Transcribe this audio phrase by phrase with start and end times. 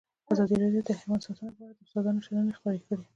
[0.31, 3.05] ازادي راډیو د حیوان ساتنه په اړه د استادانو شننې خپرې کړي.